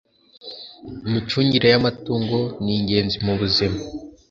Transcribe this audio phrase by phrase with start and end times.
[1.07, 3.77] imicungire y’ umutungo ningenzi mubuzima.